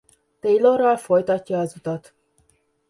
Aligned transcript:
Taylorral 0.39 0.97
folytatja 0.97 1.59
az 1.59 1.73
utat. 1.77 2.13